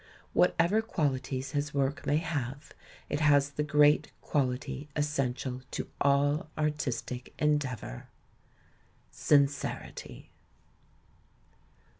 Whatever 0.33 0.81
qualities 0.81 1.51
his 1.51 1.75
work 1.75 2.07
may 2.07 2.17
have, 2.17 2.73
it 3.07 3.19
has 3.19 3.51
the 3.51 3.61
great 3.61 4.11
quahty 4.23 4.87
essential 4.95 5.61
to 5.69 5.89
aU 6.03 6.47
artistic 6.57 7.35
endeavour— 7.37 8.09
sincerity. 9.11 10.31